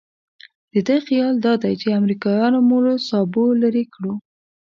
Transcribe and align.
د 0.73 0.75
ده 0.87 0.95
خیال 1.07 1.35
دادی 1.45 1.73
چې 1.81 1.87
امریکایانو 1.99 2.59
مو 2.67 2.77
له 2.85 2.93
سابو 3.09 3.45
لرې 3.61 3.83
کړو. 3.93 4.13